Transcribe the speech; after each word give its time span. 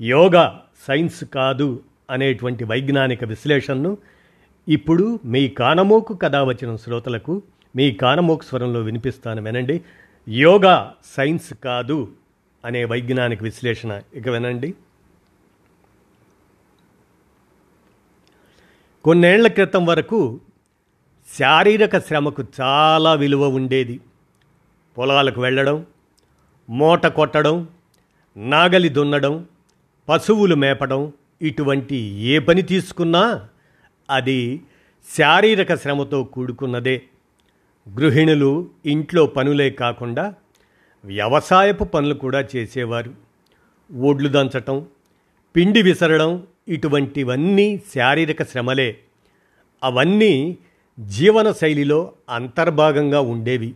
Yoga 0.00 0.62
science 0.88 1.24
కాదు 1.24 1.82
అనేటువంటి 2.10 2.64
వైజ్ఞానిక 2.64 3.24
విశ్లేషణను 3.24 3.98
ఇప్పుడు 4.68 5.20
మీ 5.24 5.48
కానమోకు 5.48 6.14
కథ 6.14 6.36
వచ్చిన 6.36 6.76
శ్రోతలకు 6.76 7.42
మీ 7.76 7.92
కానమోకు 7.92 8.44
స్వరంలో 8.44 8.80
వినిపిస్తాను 8.80 9.42
వినండి. 9.42 9.80
యోగా 10.28 10.94
సైన్స్ 11.16 11.54
కాదు 11.54 12.12
అనే 12.64 12.84
వైజ్ఞానిక 12.84 13.42
విశ్లేషణ 13.42 14.00
ఇక 14.14 14.28
వినండి. 14.28 14.74
కొన్నేళ్ళ 19.04 19.46
క్రితం 19.46 19.86
వరకు 19.86 20.40
శారీరక 21.38 21.98
శ్రమకు 21.98 22.44
చాలా 22.60 23.14
విలువ 23.14 23.48
ఉండేది. 23.48 24.00
పొలాలకు 24.98 25.40
వెళ్ళడం 25.40 25.86
మూట 26.70 27.06
కొట్టడం 27.06 27.68
నాగలి 28.36 28.88
దున్నడం 28.88 29.46
పశువులు 30.08 30.54
మేపడం 30.54 31.12
ఇటువంటి 31.42 31.96
ఏ 32.14 32.38
పని 32.38 32.62
తీసుకున్నా 32.62 33.48
అది 34.10 34.62
శారీరక 35.18 35.74
శ్రమతో 35.74 36.24
కూడుకున్నదే. 36.24 37.02
గృహిణులు 38.00 38.70
ఇంట్లో 38.86 39.26
పనులే 39.26 39.70
కాకుండా 39.70 40.34
వ్యవసాయపు 41.04 41.84
పనులు 41.84 42.14
కూడా 42.14 42.44
చేసేవారు. 42.56 43.14
ఒడ్లు 43.96 44.28
దంచటం 44.28 44.86
పిండి 45.56 45.82
విసరడం 45.82 46.46
ఇటువంటివన్నీ 46.68 47.82
శారీరక 47.94 48.42
శ్రమలే. 48.42 48.98
అవన్నీ 49.84 50.58
జీవన 51.00 51.52
శైలిలో 51.52 52.12
అంతర్భాగంగా 52.30 53.20
ఉండేవి. 53.20 53.74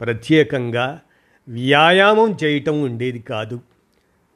ప్రత్యేకంగా 0.00 1.00
వ్యాయామం 1.48 2.36
చేయటం 2.44 2.82
ఉండేది 2.82 3.18
కాదు. 3.18 3.60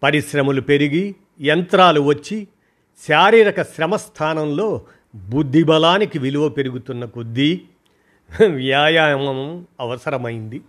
పరిశ్రమలు 0.04 0.60
పెరిగి 0.60 1.14
యంత్రాలు 1.40 2.00
వచ్చి 2.00 2.48
శారీరక 3.08 3.62
శ్రమ 3.62 3.96
స్థానంలో 3.96 4.82
బుద్ధిబలానికి 5.14 6.18
విలువ 6.18 6.48
పెరుగుతున్న 6.48 7.04
కొద్దీ 7.04 7.62
వ్యాయామం 8.46 9.66
అవసరమైంది. 9.80 10.60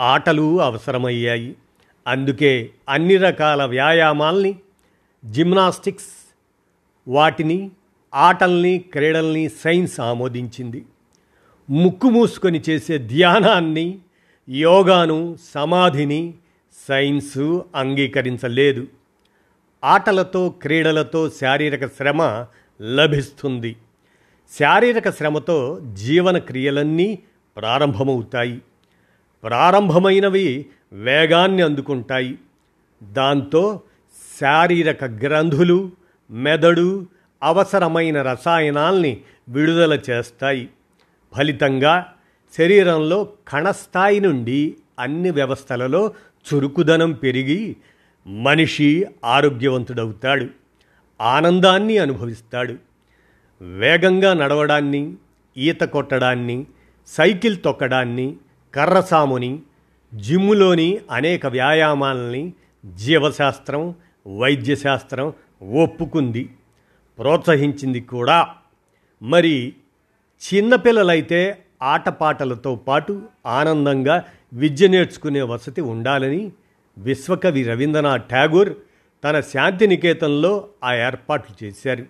ఆటలు 0.00 0.60
అవసరమయ్యాయి. 0.60 1.56
అందుకే 2.06 2.70
అన్ని 2.88 3.16
రకాల 3.16 3.64
వ్యాయామాల్ని 3.64 4.56
జిమ్నాస్టిక్స్ 5.24 6.36
వాటిని 7.08 7.70
ఆటల్ని 8.14 8.78
క్రీడల్ని 8.78 9.48
సైన్స్ 9.48 10.00
ఆమోదించింది. 10.00 10.84
ముక్కు 11.70 12.10
మూసుకొని 12.10 12.62
చేసే 12.70 12.98
ధ్యానాన్ని 12.98 13.98
యోగాను 14.48 15.36
సమాధిని 15.54 16.34
సైన్సు 16.86 17.64
అంగీకరించలేదు. 17.74 18.86
ఆటలతో 19.84 20.48
క్రీడలతో 20.48 21.30
శారీరక 21.30 21.86
శ్రమ 21.86 22.46
లభిస్తుంది. 22.82 23.76
శారీరక 24.58 25.10
శ్రమతో 25.10 25.80
జీవన 25.92 26.38
క్రియలన్నీ 26.38 27.18
ప్రారంభమవుతాయి. 27.56 28.62
ప్రారంభమైనవి 29.42 30.66
వేగాన్ని 30.92 31.62
అందుకుంటాయి. 31.62 32.38
దాంతో 33.02 33.82
శారీరక 34.40 35.04
గ్రంథులు 35.04 35.90
మెదడు 36.30 37.06
అవసరమైన 37.42 38.22
రసాయనాల్ని 38.22 39.20
విడుదల 39.48 40.00
చేస్తాయి. 40.10 40.68
ఫలితంగా 41.36 42.14
శరీరంలో 42.58 43.28
కణస్థాయి 43.48 44.20
నుండి 44.20 44.76
అన్ని 44.98 45.30
వ్యవస్థలలో 45.30 46.12
చురుకుదనం 46.54 47.12
పెరిగి 47.12 47.76
మనిషి 48.26 49.06
ఆరోగ్యవంతుడవుతాడు 49.24 50.46
ఆనందాన్ని 51.20 51.98
అనుభవిస్తాడు. 51.98 52.74
వేగంగా 53.60 54.34
నడవడాన్ని 54.34 55.14
ఈత 55.56 55.80
కొట్టడాన్ని 55.80 56.66
సైకిల్ 57.06 57.56
తొక్కడాన్ని 57.64 58.36
కర్రసాముని 58.74 59.60
జిమ్ములోని 60.14 60.98
అనేక 61.10 61.46
వ్యాయామాలని 61.46 62.52
జీవశాస్త్రం 62.94 63.94
వైద్యశాస్త్రం 64.38 65.32
ఒప్పుకుంది 65.82 66.50
ప్రోత్సహించింది 67.18 68.00
కూడా. 68.00 68.48
మరి 69.22 69.74
చిన్నపిల్లలైతే 70.54 71.64
ఆటపాటలతో 71.82 72.74
పాటు 72.74 73.22
ఆనందంగా 73.46 74.24
విద్య 74.52 74.88
నేర్చుకునే 74.88 75.42
వసతి 75.42 75.80
ఉండాలని 75.80 76.52
విశ్వకవి 76.98 77.62
రవీంద్రనాథ్ 77.62 78.22
ఠాగూర్ 78.30 78.74
తన 79.24 79.40
శాంతినికేతంలో 79.40 80.68
ఆ 80.84 80.94
ఏర్పాట్లు 80.94 81.64
చేశారు. 81.64 82.06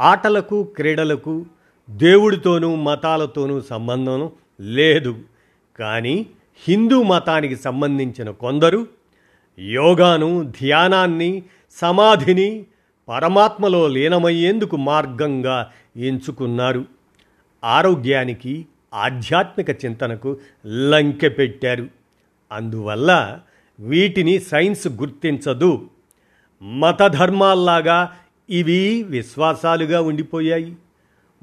ఆటలకు 0.00 0.62
క్రీడలకు 0.62 1.46
దేవుడితోనూ 1.90 2.74
మతాలతోనూ 2.74 3.60
సంబంధం 3.60 4.30
లేదు. 4.60 5.18
కానీ 5.78 6.26
హిందూ 6.68 7.02
మతానికి 7.02 7.56
సంబంధించిన 7.56 8.30
కొందరు 8.30 8.86
యోగాను 9.58 10.42
ధ్యానాన్ని 10.42 11.42
సమాధిని 11.70 12.66
పరమాత్మలో 13.08 13.88
లీనమయ్యేందుకు 13.88 14.76
మార్గంగా 14.76 15.70
ఎంచుకున్నారు. 15.96 16.84
ఆరోగ్యానికి 17.64 18.66
ఆధ్యాత్మిక 18.98 19.70
చింతనకు 19.84 20.40
లంకె 20.66 21.28
పెట్టారు. 21.28 21.86
అందువల్ల 22.52 23.40
వీటిని 23.80 24.38
సైన్స్ 24.38 24.88
గుర్తించదు. 24.88 25.90
మతధర్మాల్లాగా 26.62 28.16
ఇవి 28.50 29.02
విశ్వాసాలుగా 29.02 30.00
ఉండిపోయాయి. 30.00 30.76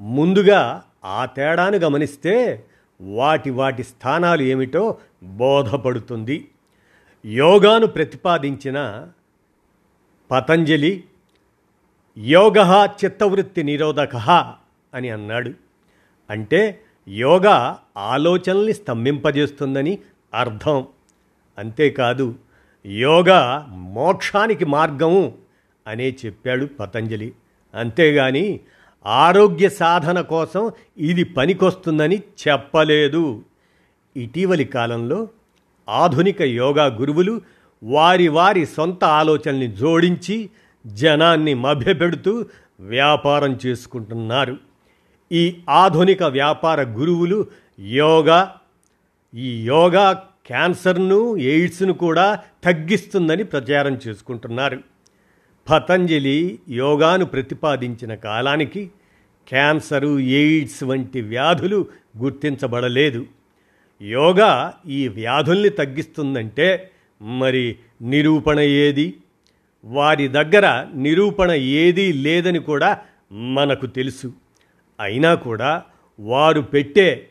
ముందుగా 0.00 0.82
ఆ 1.04 1.24
తేడాను 1.24 1.76
గమనిస్తే 1.76 2.64
వాటి 3.00 3.50
వాటి 3.50 3.82
స్థానాలు 3.84 4.42
ఏమిటో 4.42 4.98
బోధపడుతుంది. 5.22 6.48
యోగాను 7.26 7.86
ప్రతిపాదించిన 7.86 9.08
పతంజలి 10.30 11.04
యోగ 12.18 12.88
చిత్తవృత్తి 13.04 13.62
నిరోధక 13.62 14.16
అని 14.94 15.08
అన్నాడు. 15.10 15.52
అంటే 16.30 16.82
యోగా 17.08 17.78
ఆలోచనల్ని 17.96 18.72
స్తంభింపజేస్తుందని 18.72 19.98
అర్థం. 20.34 20.86
అంతేకాదు 21.58 22.34
యోగా 22.86 23.66
మోక్షానికి 23.70 24.64
మార్గము 24.64 25.34
అనే 25.86 26.16
చెప్పాడు 26.26 26.66
పతంజలి. 26.66 27.32
అంతేగాని 27.74 28.60
ఆరోగ్య 29.06 29.68
సాధన 29.68 30.20
కోసం 30.20 30.70
ఇది 30.98 31.24
పనికొస్తుందని 31.24 32.22
చెప్పలేదు. 32.48 33.42
ఇటీవలి 34.16 34.64
కాలంలో 34.64 35.28
ఆధునిక 35.88 36.42
యోగా 36.42 36.86
గురువులు 36.86 37.40
వారి 37.82 38.28
వారి 38.28 38.66
సొంత 38.66 39.04
ఆలోచనల్ని 39.04 39.66
జోడించి 39.66 40.50
జనాన్ని 40.86 41.54
మభ్యపెడుతూ 41.54 42.44
వ్యాపారం 42.80 43.58
చేసుకుంటున్నారు. 43.66 44.65
ఈ 45.32 45.56
ఆధునిక 45.68 46.22
వ్యాపార 46.22 46.82
గురువులు 46.82 47.46
యోగా 47.80 48.54
ఈ 49.34 49.64
యోగా 49.64 50.24
క్యాన్సర్ను 50.46 51.36
ఎయిడ్స్ను 51.36 51.92
కూడా 51.92 52.40
తగ్గిస్తుందని 52.64 53.44
ప్రచారం 53.44 54.00
చేసుకుంటున్నారు. 54.08 54.80
పతంజలి 55.70 56.58
యోగాను 56.68 57.24
ప్రతిపాదించిన 57.24 58.14
కాలానికి 58.14 58.90
క్యాన్సరు 59.48 60.18
ఎయిడ్స్ 60.18 60.84
వంటి 60.84 61.20
వ్యాధులు 61.20 61.86
గుర్తించబడలేదు. 62.18 63.26
యోగా 64.02 64.74
ఈ 64.86 65.08
వ్యాధుల్ని 65.08 65.68
తగ్గిస్తుందంటే 65.68 66.90
మరి 67.22 67.76
నిరూపణ 68.02 68.60
ఏది? 68.60 69.14
వారి 69.84 70.28
దగ్గర 70.28 70.86
నిరూపణ 70.94 71.50
ఏదీ 71.50 72.12
లేదని 72.12 72.58
కూడా 72.58 72.98
మనకు 73.32 73.86
తెలుసు. 73.86 74.32
అయినా 75.00 75.34
కూడా 75.34 75.82
వారు 76.20 76.60
పెట్టే 76.60 77.28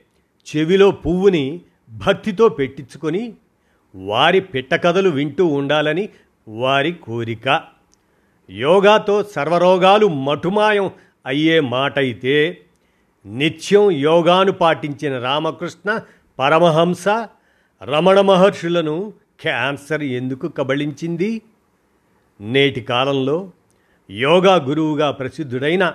చెవిలో 0.48 0.92
పువ్వుని 0.92 1.62
భక్తితో 1.90 2.50
పెట్టించుకొని 2.50 3.34
వారి 3.96 4.40
పిట్టకథలు 4.40 5.10
వింటూ 5.10 5.46
ఉండాలని 5.46 6.10
వారి 6.48 6.92
కోరిక. 6.92 7.64
యోగాతో 8.50 9.24
సర్వరోగాలు 9.24 10.08
మటుమాయం 10.08 10.92
అయ్యే 11.26 11.60
మాట 11.60 12.00
అయితే 12.00 12.62
నిత్యం 13.26 13.92
యోగాను 13.92 14.52
పాటించిన 14.52 15.20
రామకృష్ణ 15.20 16.00
పరమహంస 16.40 17.08
రమణ 17.84 18.22
మహర్షులను 18.22 19.14
క్యాన్సర్ 19.40 20.04
ఎందుకు 20.04 20.48
కబళించింది? 20.48 21.42
నేటి 22.42 22.82
కాలంలో 22.82 23.52
యోగా 24.12 24.56
గురువుగా 24.56 25.12
ప్రసిద్ధుడైన 25.12 25.94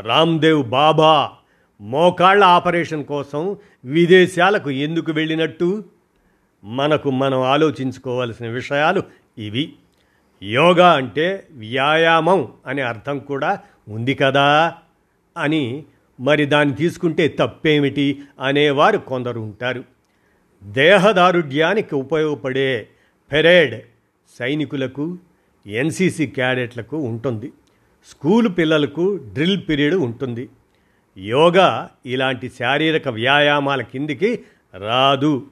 రామ్దేవ్ 0.00 0.68
బాబా 0.68 1.30
మోకాళ్ళ 1.80 2.44
ఆపరేషన్ 2.44 3.04
కోసం 3.04 3.56
విదేశాలకు 3.84 4.70
ఎందుకు 4.70 5.12
వెళ్ళినట్టు? 5.12 5.84
మనకు 6.64 7.10
మనం 7.10 7.40
ఆలోచించుకోవాల్సిన 7.40 8.46
విషయాలు 8.46 9.02
ఇవి. 9.38 9.72
యోగా 10.42 10.92
అంటే 10.92 11.46
వ్యాయామం 11.50 12.52
అనే 12.66 12.82
అర్థం 12.82 13.18
కూడా 13.18 13.58
ఉంది 13.88 14.14
కదా 14.14 14.74
అని 15.36 15.84
మరి 16.20 16.44
దాన్ని 16.44 16.74
తీసుకుంటే 16.74 17.28
తప్పేమిటి 17.28 18.22
అనేవారు 18.40 18.98
కొందరు 18.98 19.40
ఉంటారు. 19.40 19.84
దేహదారుఢ్యానికి 20.62 21.94
ఉపయోగపడే 21.94 22.88
పెరేడ్ 23.32 23.82
సైనికులకు 24.38 25.18
ఎన్సీసీ 25.66 26.26
క్యాడెట్లకు 26.26 26.96
ఉంటుంది. 26.96 27.52
స్కూలు 28.06 28.48
పిల్లలకు 28.48 29.20
డ్రిల్ 29.32 29.62
పీరియడ్ 29.68 29.94
ఉంటుంది. 29.94 30.48
యోగా 31.18 31.90
ఇలాంటి 32.06 32.52
శారీరక 32.58 33.08
వ్యాయామాల 33.08 33.82
కిందికి 33.82 34.40
రాదు. 34.76 35.46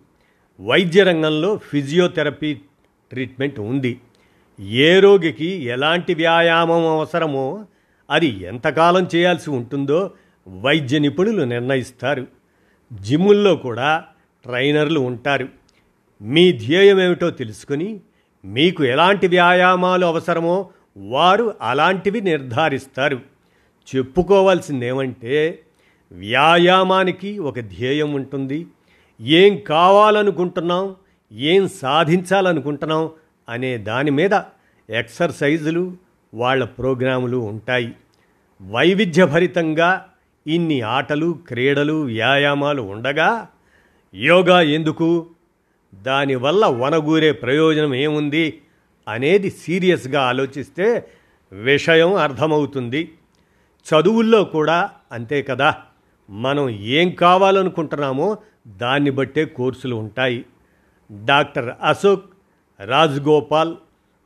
వైద్య 0.60 1.02
రంగంలో 1.02 1.56
ఫిజియోథెరపీ 1.56 2.54
ట్రీట్మెంట్ 3.10 3.60
ఉంది. 3.60 4.00
ఏ 4.60 4.98
రోగికి 4.98 5.46
ఎలాంటి 5.46 6.14
వ్యాయామం 6.14 6.87
అవసరమో 6.87 7.66
అది 8.10 8.26
ఎంతకాలం 8.26 9.08
చేయాల్సి 9.14 9.50
ఉంటుందో 9.50 10.10
వైద్య 10.48 10.98
నిపుణులు 10.98 11.44
నిర్ణయిస్తారు. 11.44 12.26
జిమ్ముల్లో 12.93 13.56
కూడా 13.56 14.04
ట్రైనర్లు 14.44 15.00
ఉంటారు. 15.00 15.48
మీ 16.22 16.52
ధ్యేయం 16.52 17.00
ఏమిటో 17.00 17.31
తెలుసుకుని 17.31 18.00
మీకు 18.44 18.84
ఎలాంటి 18.84 19.26
వ్యాయామాలు 19.26 20.06
అవసరమో 20.06 20.70
వారు 20.96 21.54
అలాంటివి 21.62 22.20
నిర్ధారిస్తారు. 22.20 23.20
చెప్పుకోవాల్సిందేమంటే 23.96 25.58
వ్యాయామానికి 26.12 27.38
ఒక 27.38 27.60
ధ్యేయం 27.60 28.14
ఉంటుంది. 28.14 28.66
ఏం 29.20 29.56
కావాలనుకుంటున్నాం 29.56 30.96
ఏం 31.32 31.69
సాధించాలనుకుంటున్నాం 31.69 33.10
అనే 33.48 33.78
దాని 33.78 34.10
మీద 34.10 34.31
ఎక్సర్సైజులు 34.90 35.96
వాళ్ళ 36.34 36.64
ప్రోగ్రాములు 36.64 37.37
ఉంటాయి. 37.37 37.93
వైవిధ్యభరితంగా 38.62 40.08
ఇన్ని 40.46 40.81
ఆటలు 40.81 41.38
క్రీడలు 41.48 42.02
వ్యాయామాలు 42.04 42.82
ఉండగా 42.82 43.48
యోగా 44.14 44.60
ఎందుకు? 44.60 45.26
దానివల్ల 45.94 46.66
వనగూరే 46.66 47.32
ప్రయోజనం 47.32 47.94
ఏముంది? 47.94 48.60
అనేది 49.08 49.50
సీరియస్గా 49.50 50.20
ఆలోచిస్తే 50.20 51.08
విషయం 51.53 52.14
అర్థమవుతుంది. 52.14 53.14
చదువుల్లో 53.94 54.44
కూడా 54.44 54.91
అంతే 55.12 55.43
కదా. 55.43 55.75
మనం 56.31 56.70
ఏం 56.70 57.11
కావాలనుకుంటున్నామో 57.11 58.38
దాన్ని 58.69 59.11
బట్టే 59.11 59.44
కోర్సులు 59.44 59.97
ఉంటాయి. 59.97 60.44
డాక్టర్ 61.25 61.75
అశోక్ 61.82 62.25
రాజ్గోపాల్ 62.87 63.76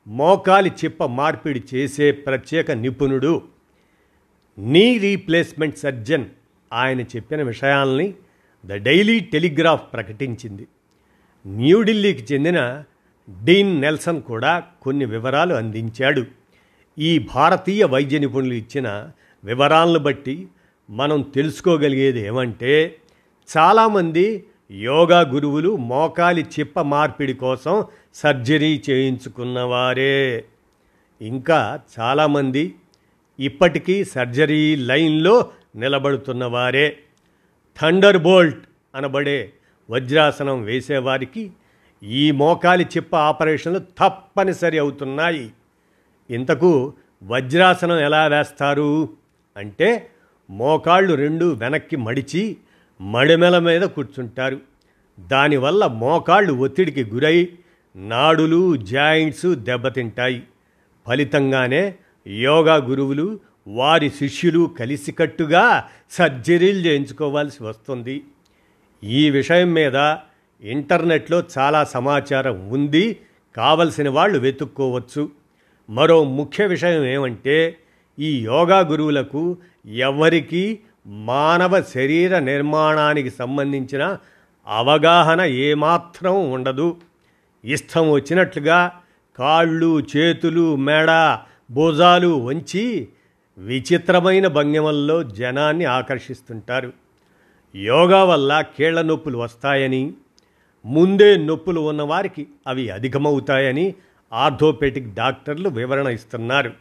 మోకాలి 0.06 0.72
చిప్ప 0.84 1.04
మార్పిడి 1.04 1.62
చేసే 1.74 2.12
ప్రత్యేక 2.12 2.70
నిపుణుడు. 2.70 3.42
నీ 4.58 4.98
రీప్లేస్మెంట్ 4.98 5.78
సర్జన్ 5.78 6.24
ఆయన 6.72 7.00
చెప్పిన 7.00 7.42
విషయాల్ని 7.42 8.14
ద 8.66 8.72
డైలీ 8.72 9.20
టెలిగ్రాఫ్ 9.20 9.82
ప్రకటించింది. 9.92 10.66
న్యూఢిల్లీకి 11.46 12.34
చెందిన 12.34 12.84
డీన్ 13.44 13.80
నెల్సన్ 13.80 14.22
కూడా 14.22 14.64
కొన్ని 14.82 15.04
వివరాలు 15.04 15.54
అందించాడు. 15.54 16.26
ఈ 16.98 17.18
భారతీయ 17.18 17.84
వైద్య 17.84 18.18
నిపుణులు 18.18 18.54
ఇచ్చిన 18.54 19.10
వివరాలను 19.44 19.98
బట్టి 19.98 20.48
మనం 20.90 21.22
తెలుసుకోగలిగేది 21.22 22.26
ఏమంటే 22.26 22.96
చాలామంది 23.56 24.44
యోగా 24.72 25.20
గురువులు 25.20 25.76
మోకాలి 25.76 26.46
చిప్ప 26.60 26.80
మార్పిడి 26.80 27.34
కోసం 27.34 27.84
సర్జరీ 28.14 28.82
చేయించుకున్నవారే 28.90 30.44
ఇంకా 31.20 31.80
చాలామంది 32.00 32.74
ఇప్పటికీ 33.38 34.04
సర్జరీ 34.04 34.76
లైన్లో 34.76 35.50
నిలబడుతున్నవారే 35.76 36.96
థండర్ 37.80 38.18
బోల్ట్ 38.18 38.62
అనబడే 38.94 39.52
వజ్రాసనం 39.90 40.62
వేసేవారికి 40.62 41.50
ఈ 42.02 42.30
మోకాలి 42.30 42.84
చిప్ప 42.84 43.16
ఆపరేషన్లు 43.16 43.78
తప్పనిసరి 43.78 44.78
అవుతున్నాయి. 44.78 45.52
ఇంతకు 46.30 46.92
వజ్రాసనం 47.22 47.98
ఎలా 47.98 48.26
వేస్తారు? 48.26 49.08
అంటే 49.56 50.10
మోకాళ్ళు 50.50 51.14
రెండు 51.14 51.44
వెనక్కి 51.44 51.96
మడిచి 51.96 52.56
మడిమెల 53.00 53.58
మీద 53.58 53.82
కూర్చుంటారు. 53.82 54.60
దానివల్ల 55.20 55.86
మోకాళ్ళు 55.86 56.52
ఒత్తిడికి 56.52 57.04
గురై 57.04 57.48
నాడులు 57.96 58.76
జాయింట్స్ 58.76 59.54
దెబ్బతింటాయి. 59.54 60.42
ఫలితంగానే 61.06 61.94
యోగా 62.26 62.74
గురువులు 62.74 63.40
వారి 63.68 64.10
శిష్యులు 64.10 64.74
కలిసికట్టుగా 64.80 65.84
సర్జరీలు 66.10 66.78
చేయించుకోవాల్సి 66.78 67.64
వస్తుంది. 67.64 68.24
ఈ 69.04 69.30
విషయం 69.30 69.72
మీద 69.72 70.16
ఇంటర్నెట్లో 70.62 71.42
చాలా 71.58 71.84
సమాచారం 71.84 72.68
ఉంది 72.68 73.18
కావలసిన 73.56 74.08
వాళ్ళు 74.08 74.38
వెతుక్కోవచ్చు. 74.38 75.30
మరో 75.90 76.24
ముఖ్య 76.24 76.66
విషయం 76.66 77.04
ఏమంటే 77.04 77.76
ఈ 78.18 78.44
యోగా 78.44 78.78
గురువులకు 78.78 79.56
ఎవరికీ 79.86 80.78
మానవ 81.06 81.82
శరీర 81.82 82.38
నిర్మాణానికి 82.38 83.30
సంబంధించిన 83.30 84.18
అవగాహన 84.66 85.40
ఏమాత్రం 85.40 86.52
ఉండదు. 86.52 86.96
ఇష్టం 87.64 88.10
వచ్చినట్లుగా 88.10 88.92
కాళ్ళు 89.38 90.06
చేతులు 90.16 90.76
మెడ 90.76 91.38
భుజాలు 91.70 92.28
వంచి 92.28 93.08
విచిత్రమైన 93.58 94.46
భంగిమల్లో 94.46 95.22
జనాన్ని 95.22 95.84
ఆకర్షిస్తుంటారు. 95.84 96.92
యోగా 97.76 98.24
వల్ల 98.24 98.64
కీళ్ళ 98.78 99.00
నొప్పులు 99.00 99.38
వస్తాయని 99.38 100.12
ముందే 100.84 101.36
నొప్పులు 101.36 101.80
ఉన్నవారికి 101.80 102.46
అవి 102.66 102.90
అధికమవుతాయని 102.90 103.94
ఆర్థోపెటిక్ 104.32 105.14
డాక్టర్లు 105.14 105.68
వివరణ 105.68 106.06
ఇస్తున్నారు. 106.06 106.72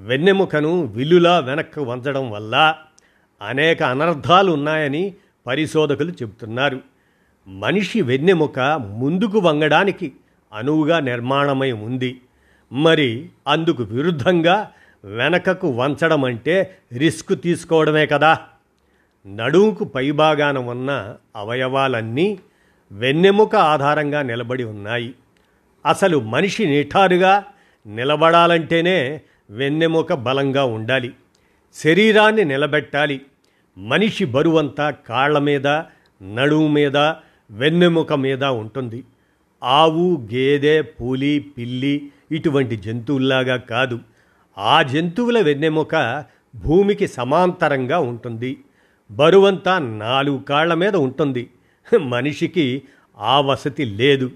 వెన్నెముకను 0.00 0.84
విల్లులా 0.84 1.38
వెనక్కు 1.38 1.80
వంచడం 1.80 2.30
వల్ల 2.30 2.74
అనేక 3.42 3.82
అనర్థాలు 3.82 4.52
ఉన్నాయని 4.52 5.14
పరిశోధకులు 5.46 6.10
చెబుతున్నారు. 6.10 6.80
మనిషి 7.48 8.02
వెన్నెముక 8.02 8.60
ముందుకు 8.98 9.38
వంగడానికి 9.38 10.12
అనువుగా 10.52 11.00
నిర్మాణమై 11.00 11.72
ఉంది. 11.72 12.20
మరి 12.72 13.28
అందుకు 13.48 13.82
విరుద్ధంగా 13.82 14.70
వెనకకు 15.04 15.68
వంచడం 15.68 16.24
అంటే 16.24 16.78
రిస్క్ 16.92 17.42
తీసుకోవడమే 17.42 18.06
కదా. 18.06 18.38
నడుముకు 19.26 19.84
పైభాగాన 19.84 20.58
ఉన్న 20.58 21.16
అవయవాలన్నీ 21.36 22.38
వెన్నెముక 22.92 23.56
ఆధారంగా 23.56 24.22
నిలబడి 24.22 24.64
ఉన్నాయి. 24.64 25.14
అసలు 25.86 26.20
మనిషి 26.20 26.66
నిఠారుగా 26.66 27.44
నిలబడాలంటేనే 27.86 29.20
వెన్నెముక 29.50 30.12
బలంగా 30.12 30.64
ఉండాలి. 30.64 31.12
శరీరాన్ని 31.74 32.44
నిలబెట్టాలి. 32.44 33.20
మనిషి 33.78 34.24
బరువంతా 34.24 34.90
కాళ్ళ 34.90 35.38
మీద 35.38 35.66
నడుము 36.34 36.68
మీద 36.68 36.96
వెన్నెముక 37.50 38.12
మీద 38.12 38.44
ఉంటుంది. 38.44 39.04
ఆవు 39.62 40.28
గేదె 40.34 40.82
పులి 40.82 41.38
పిల్లి 41.58 42.12
ఇటువంటి 42.32 42.76
జంతువుల్లాగా 42.76 43.56
కాదు. 43.56 43.98
ఆ 44.58 44.82
జంతువుల 44.82 45.40
వెన్నెముక 45.40 46.24
భూమికి 46.56 47.08
సమాంతరంగా 47.08 47.98
ఉంటుంది. 47.98 48.58
బరువంతా 49.10 49.78
నాలుగు 49.78 50.38
కాళ్ళ 50.38 50.74
మీద 50.74 50.96
ఉంటుంది. 50.96 51.50
మనిషికి 51.96 52.82
ఆ 53.18 53.40
వసతి 53.40 53.84
లేదు. 53.84 54.30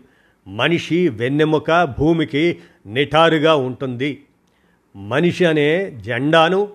మనిషి 0.49 1.09
వెన్నెముక 1.09 1.85
భూమికి 1.99 2.59
నిఠారుగా 2.87 3.54
ఉంటుంది. 3.54 4.23
మనిషి 4.97 5.44
అనే 5.44 5.90
జెండాను 5.90 6.68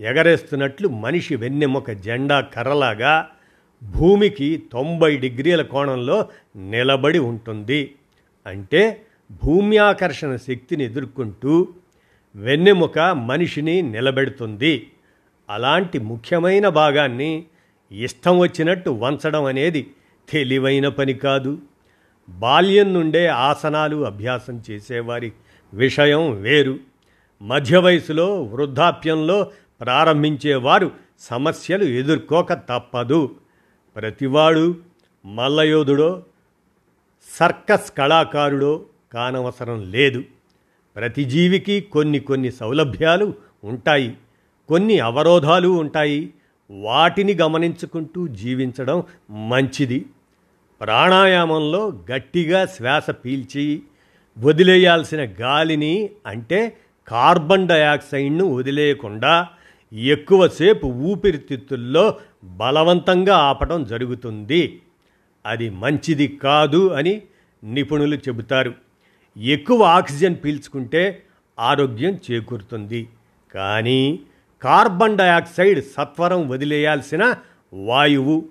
ఎగరేస్తున్నట్లు 0.00 0.88
మనిషి 0.88 1.36
వెన్నెముక 1.36 1.90
జెండా 1.90 2.40
కర్రలాగా 2.40 3.28
భూమికి 3.82 4.62
తొంభై 4.72 5.16
డిగ్రీల 5.16 5.62
కోణంలో 5.62 6.28
నిలబడి 6.56 7.18
ఉంటుంది. 7.18 7.94
అంటే 8.46 9.02
భూమ్యాకర్షణ 9.44 10.36
శక్తిని 10.36 10.84
ఎదుర్కొంటూ 10.84 11.68
వెన్నెముక 12.34 12.98
మనిషిని 12.98 13.82
నిలబెడుతుంది. 13.82 14.90
అలాంటి 15.50 15.98
ముఖ్యమైన 15.98 16.68
భాగాన్ని 16.68 17.44
ఇష్టం 17.92 18.38
వచ్చినట్టు 18.38 18.90
వంచడం 18.90 19.44
అనేది 19.44 19.90
తెలివైన 20.28 20.88
పని 20.88 21.14
కాదు. 21.14 21.58
బాల్యం 22.28 22.94
నుండే 22.94 23.26
ఆసనాలు 23.26 24.06
అభ్యాసం 24.06 24.62
చేసేవారి 24.70 25.32
విషయం 25.74 26.42
వేరు. 26.42 26.78
మధ్య 27.42 27.78
వయసులో 27.78 28.42
వృద్ధాప్యంలో 28.42 29.50
ప్రారంభించేవారు 29.80 30.90
సమస్యలు 31.18 31.84
ఎదుర్కోక 31.84 32.52
తప్పదు. 32.52 33.34
ప్రతివాడు 33.96 34.76
మల్లయోధుడో 35.24 36.24
సర్కస్ 37.40 37.92
కళాకారుడో 37.98 38.84
కానవసరం 39.12 39.90
లేదు. 39.90 40.24
ప్రతి 40.96 41.24
జీవికి 41.24 41.80
కొన్ని 41.80 42.18
కొన్ని 42.18 42.52
సౌలభ్యాలు 42.52 43.34
ఉంటాయి. 43.64 44.16
కొన్ని 44.68 44.98
అవరోధాలు 44.98 45.68
ఉంటాయి. 45.68 46.30
వాటిని 46.70 47.34
గమనించుకుంటూ 47.34 48.26
జీవించడం 48.28 49.02
మంచిది. 49.30 50.06
ప్రాణాయామంలో 50.80 52.02
గట్టిగా 52.12 52.66
శ్వాస 52.66 53.10
పీల్చి 53.10 53.82
వదిలేయాల్సిన 54.38 55.28
గాలిని 55.40 56.10
అంటే 56.26 56.76
కార్బన్ 57.08 57.68
డయాక్సైడ్ను 57.68 58.44
వదిలేయకుండా 58.44 59.48
ఎక్కువసేపు 59.92 60.86
ఊపిరితిత్తుల్లో 60.86 62.18
బలవంతంగా 62.44 63.36
ఆపటం 63.36 63.84
జరుగుతుంది. 63.84 64.80
అది 65.46 65.70
మంచిది 65.70 66.28
కాదు 66.28 66.90
అని 66.90 67.22
నిపుణులు 67.64 68.16
చెబుతారు. 68.16 68.74
ఎక్కువ 69.38 69.82
ఆక్సిజన్ 69.82 70.36
పీల్చుకుంటే 70.44 71.22
ఆరోగ్యం 71.58 72.18
చేకూరుతుంది. 72.30 73.08
కానీ 73.54 74.20
కార్బన్ 74.62 75.18
డయాక్సైడ్ 75.18 75.84
సత్వరం 75.84 76.48
వదిలేయాల్సిన 76.48 77.34
వాయువు 77.72 78.48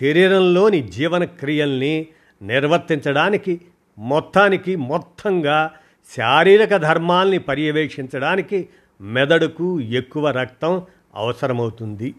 శరీరంలోని 0.00 0.82
జీవన 0.82 1.24
క్రియల్ని 1.24 2.06
నిర్వర్తించడానికి 2.42 3.60
మొత్తానికి 3.98 4.76
మొత్తంగా 4.76 5.70
శారీరక 6.16 6.76
ధర్మాల్ని 6.76 7.38
పర్యవేక్షించడానికి 7.38 8.68
మెదడుకు 9.00 9.80
ఎక్కువ 9.80 10.30
రక్తం 10.30 10.82
అవసరమవుతుంది. 11.14 12.14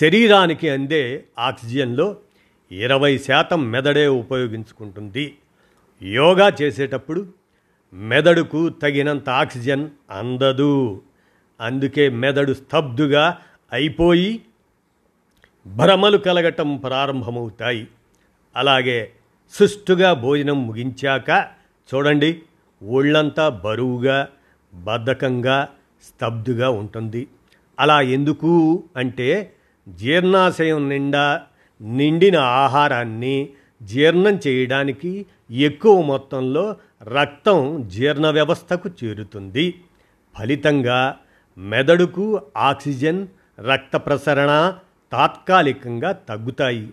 శరీరానికి 0.00 0.68
అందే 0.68 1.24
ఆక్సిజన్లో 1.38 2.16
ఇరవై 2.72 3.18
శాతం 3.18 3.70
మెదడే 3.70 4.08
ఉపయోగించుకుంటుంది. 4.08 5.36
యోగా 6.02 6.52
చేసేటప్పుడు 6.62 7.26
మెదడుకు 7.92 8.68
తగినంత 8.68 9.30
ఆక్సిజన్ 9.30 9.88
అందదు. 10.10 11.02
అందుకే 11.60 12.08
మెదడు 12.08 12.52
స్తబ్దుగా 12.52 13.38
అయిపోయి 13.72 14.42
భ్రమలు 15.66 16.18
కలగటం 16.18 16.76
ప్రారంభమవుతాయి. 16.76 17.88
అలాగే 18.56 19.10
సుష్టుగా 19.52 20.12
భోజనం 20.12 20.66
ముగించాక 20.66 21.46
చూడండి 21.94 22.42
ఒళ్ళంతా 22.82 23.48
బరువుగా 23.48 24.28
బద్ధకంగా 24.74 25.68
స్తబ్దుగా 26.02 26.70
ఉంటుంది. 26.70 27.26
అలా 27.78 28.00
ఎందుకు 28.00 28.84
అంటే 28.96 29.52
జీర్ణాశయం 29.88 30.88
నిండా 30.88 31.42
నిండిన 31.82 32.36
ఆహారాన్ని 32.36 33.48
జీర్ణం 33.82 34.40
చేయడానికి 34.46 35.26
ఎక్కువ 35.50 36.02
మొత్తంలో 36.02 36.76
రక్తం 37.02 37.88
జీర్ణ 37.88 38.30
వ్యవస్థకు 38.30 38.90
చేరుతుంది. 39.04 39.74
ఫలితంగా 40.38 41.16
మెదడుకు 41.58 42.42
ఆక్సిజన్ 42.56 43.26
రక్త 43.60 43.96
ప్రసరణ 43.96 44.74
తాత్కాలికంగా 45.12 46.12
తగ్గుతాయి. 46.12 46.92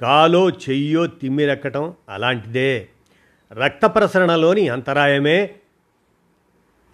కాలో 0.00 0.50
చెయ్యో 0.50 1.06
తిమ్మిరెక్కటం 1.06 1.94
అలాంటిదే. 2.08 2.88
రక్త 3.52 3.86
ప్రసరణలోని 3.86 4.68
అంతరాయమే 4.68 5.54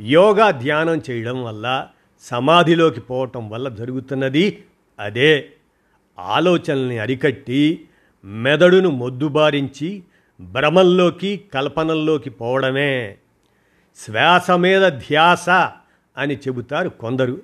యోగా 0.00 0.50
ధ్యానం 0.50 1.02
చేయడం 1.10 1.44
వల్ల 1.44 1.88
సమాధిలోకి 2.20 3.00
పోవటం 3.00 3.50
వల్ల 3.50 3.68
జరుగుతున్నది 3.68 4.64
అదే. 4.98 5.48
ఆలోచనల్ని 6.18 6.98
అరికట్టి 6.98 7.88
మెదడును 8.24 8.90
మొద్దుబారించి 8.90 10.02
భ్రమల్లోకి 10.40 11.44
కల్పనల్లోకి 11.54 12.30
పోవడమే. 12.30 13.16
శ్వాస 13.96 14.50
మీద 14.50 14.92
ధ్యాస 14.92 15.50
అని 16.16 16.34
చెబుతారు 16.36 16.88
కొందరు. 16.88 17.40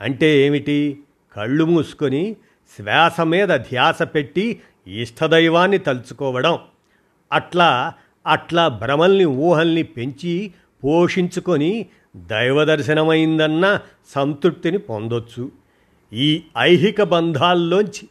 అంటే 0.00 0.38
ఏమిటి? 0.46 1.00
కళ్ళు 1.36 1.64
మూసుకొని 1.64 2.36
శ్వాస 2.76 3.20
మీద 3.20 3.48
ధ్యాస 3.48 4.02
పెట్టి 4.02 4.60
ఇష్టదైవాన్ని 4.86 5.78
తలుచుకోవడం. 5.78 6.58
అట్లా 7.32 7.94
అట్లా 8.26 8.68
భ్రమల్ని 8.68 9.24
ఊహల్ని 9.24 9.82
పెంచి 9.82 10.52
పోషించుకొని 10.84 11.86
దైవ 12.16 12.64
దర్శనమైందన్న 12.64 13.80
సంతృప్తిని 14.08 14.78
పొందొచ్చు. 14.78 15.52
ఈ 16.12 16.42
ఐహిక 16.58 17.02
బంధాల్లోంచి 17.02 18.08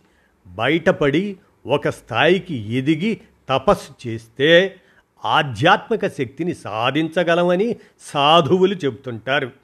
బయటపడి 0.47 1.37
ఒక 1.65 1.89
స్థాయికి 1.89 2.73
ఎదిగి 2.73 3.21
తపస్సు 3.49 4.07
చేస్తే 4.07 4.75
ఆధ్యాత్మిక 5.25 6.07
శక్తిని 6.07 6.53
సాధించగలమని 6.53 7.75
సాధువులు 7.99 8.75
చెబుతుంటారు. 8.75 9.62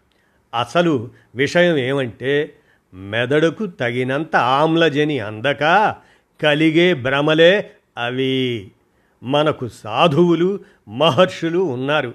అసలు 0.54 1.10
విషయం 1.36 1.78
ఏమంటే 1.78 2.56
మెదడుకు 2.94 3.66
తగినంత 3.66 4.36
ఆమ్లజని 4.36 5.20
అందక 5.20 5.96
కలిగే 6.44 6.94
భ్రమలే 6.94 7.72
అవి. 7.98 8.72
మనకు 9.24 9.68
సాధువులు 9.68 10.60
మహర్షులు 10.88 11.60
ఉన్నారు. 11.60 12.14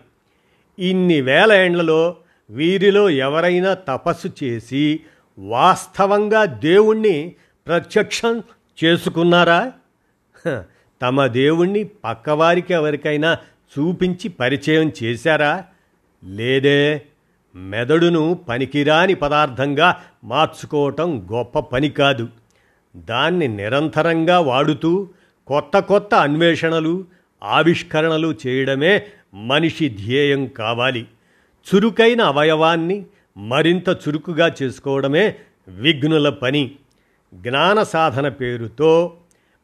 ఇన్ని 0.78 1.20
వేల 1.20 1.52
ఏండ్లలో 1.52 2.16
వీరిలో 2.50 3.10
ఎవరైనా 3.10 3.74
తపస్సు 3.74 4.28
చేసి 4.44 5.00
వాస్తవంగా 5.38 6.44
దేవుణ్ణి 6.44 7.34
ప్రత్యక్షం 7.66 8.42
చేసుకున్నారా? 8.84 9.72
తమ 11.02 11.26
దేవుణ్ణి 11.26 11.84
పక్కవారికి 11.84 12.74
ఎవరికైనా 12.74 13.38
చూపించి 13.78 14.28
పరిచయం 14.28 14.92
చేశారా? 15.02 15.64
లేదే. 16.24 17.02
మెదడును 17.54 18.38
పనికిరాని 18.48 19.14
పదార్థంగా 19.14 19.96
మార్చుకోవటం 20.24 21.26
గొప్ప 21.32 21.58
పని 21.58 21.88
కాదు. 21.88 22.28
దాన్ని 22.96 23.48
నిరంతరంగా 23.48 24.40
వాడుతూ 24.40 25.08
కొత్త 25.46 25.78
కొత్త 25.78 26.14
అన్వేషణలు 26.14 27.04
ఆవిష్కరణలు 27.44 28.34
చేయడమే 28.46 29.06
మనిషి 29.34 29.88
ధ్యేయం 29.88 30.46
కావాలి. 30.46 31.06
చురుకైన 31.66 32.22
అవయవాన్ని 32.22 33.06
మరింత 33.36 33.88
చురుకుగా 33.88 34.54
చేసుకోవడమే 34.62 35.36
విఘ్నుల 35.68 36.28
పని. 36.28 36.70
జ్ఞాన 37.34 37.82
సాధన 37.82 38.28
పేరుతో 38.28 39.16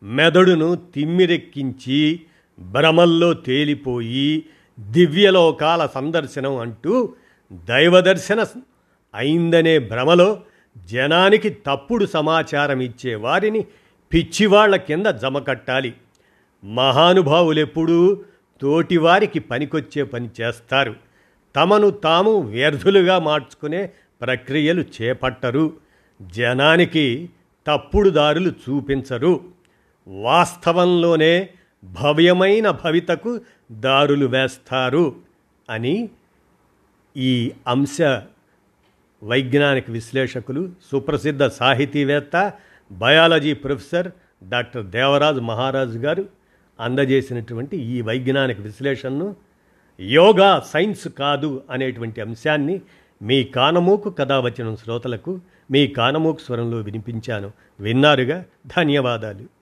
మెదడును 0.02 0.74
తిమ్మిరెక్కించి 0.74 2.20
భ్రమల్లో 2.60 3.32
తేలిపోయి 3.32 4.42
దివ్యలోకాల 4.80 5.86
సందర్శనం 5.86 6.56
అంటూ 6.56 7.12
దైవదర్శన 7.52 8.46
అయిందనే 9.14 9.78
భ్రమలో 9.78 10.42
జనానికి 10.86 11.50
తప్పుడు 11.50 12.04
సమాచారం 12.06 12.80
ఇచ్చే 12.80 13.14
వారిని 13.14 13.66
పిచ్చివాళ్ళ 14.12 14.76
కింద 14.76 15.06
జమకట్టాలి. 15.06 15.94
మహానుభావులెప్పుడూ 16.64 18.22
తోటివారికి 18.60 19.38
పనికొచ్చే 19.38 20.02
పని 20.02 20.30
చేస్తారు. 20.40 20.94
తమను 21.56 21.90
తాము 21.90 22.40
వ్యర్థులుగా 22.40 23.18
మార్చుకునే 23.18 23.90
ప్రక్రియలు 24.20 24.84
చేపట్టరు. 25.02 25.72
జనానికి 26.22 27.30
తప్పుడు 27.66 28.10
దారులు 28.10 28.50
చూపించరు. 28.50 29.40
వాస్తవంలోనే 30.08 31.48
భవ్యమైన 31.84 32.70
భవితకు 32.70 33.40
దారులు 33.72 34.26
వేస్తారు 34.26 35.14
అని 35.70 36.08
ఈ 37.16 37.52
అంశ 37.68 38.02
వైజ్ఞానిక 39.22 39.90
విశ్లేషకులు 39.90 40.70
సుప్రసిద్ధ 40.90 41.44
సాహితీవేత్త 41.44 42.52
biology 42.92 43.54
professor 43.54 44.12
doctor 44.48 44.86
Devaraj 44.86 45.40
Maharaju 45.40 45.98
గారు 45.98 46.28
అందజేసినటువంటి 46.80 47.76
ఈ 47.76 48.00
వైజ్ఞానిక 48.00 48.60
విశ్లేషణను 48.60 49.36
యోగా 50.00 50.60
సైన్స్ 50.60 51.08
కాదు 51.08 51.62
అనేటువంటి 51.70 52.20
అంశాన్ని 52.20 52.80
మీ 53.22 53.44
కానమూకు 53.44 54.10
కథ 54.10 54.32
వచ్చిన 54.32 54.74
శ్రోతలకు 54.74 55.40
మీ 55.70 55.86
కానమూకు 55.86 56.38
స్వరంలో 56.38 56.76
వినిపించాను. 56.78 57.52
విన్నారుగా? 57.80 58.44
ధన్యవాదాలు. 58.66 59.59